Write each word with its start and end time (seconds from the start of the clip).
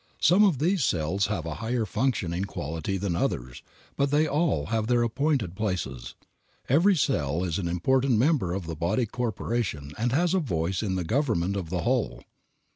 Some 0.19 0.43
of 0.43 0.57
these 0.57 0.83
cells 0.83 1.27
have 1.27 1.45
a 1.45 1.53
higher 1.61 1.85
functioning 1.85 2.45
quality 2.45 2.97
than 2.97 3.15
others, 3.15 3.61
but 3.95 4.09
they 4.09 4.25
all 4.25 4.65
have 4.73 4.87
their 4.87 5.03
appointed 5.03 5.55
places. 5.55 6.15
Every 6.67 6.95
cell 6.95 7.43
is 7.43 7.59
an 7.59 7.67
important 7.67 8.17
member 8.17 8.51
of 8.55 8.65
the 8.65 8.75
body 8.75 9.05
corporation 9.05 9.91
and 9.99 10.11
has 10.11 10.33
a 10.33 10.39
voice 10.39 10.81
in 10.81 10.95
the 10.95 11.03
government 11.03 11.55
of 11.55 11.69
the 11.69 11.81
whole. 11.81 12.23